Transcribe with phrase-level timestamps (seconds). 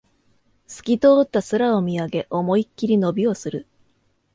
[0.65, 3.67] すき通った空を見上げ、思いっきり伸びをする